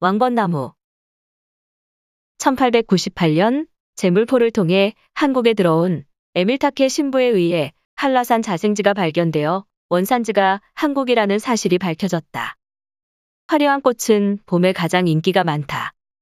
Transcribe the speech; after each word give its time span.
왕건나무 0.00 0.72
1898년 2.38 3.66
제물포를 3.96 4.52
통해 4.52 4.94
한국에 5.14 5.54
들어온 5.54 6.04
에밀타케 6.36 6.88
신부에 6.88 7.24
의해 7.24 7.72
한라산 7.96 8.42
자생지가 8.42 8.94
발견되어 8.94 9.64
원산지가 9.88 10.60
한국이라는 10.74 11.40
사실이 11.40 11.78
밝혀졌다. 11.78 12.54
화려한 13.48 13.80
꽃은 13.80 14.38
봄에 14.46 14.72
가장 14.72 15.08
인기가 15.08 15.42
많다. 15.42 15.77